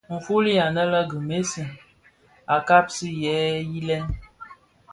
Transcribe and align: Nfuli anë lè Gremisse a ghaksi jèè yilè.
Nfuli 0.15 0.53
anë 0.67 0.83
lè 0.91 1.01
Gremisse 1.11 1.63
a 2.53 2.55
ghaksi 2.67 3.07
jèè 3.23 3.45
yilè. 3.73 3.99